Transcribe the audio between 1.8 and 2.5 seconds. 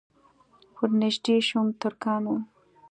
ترکان وو.